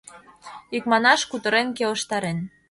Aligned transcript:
Икманаш, 0.77 1.21
кутырен 1.29 1.67
келыштарен. 1.77 2.37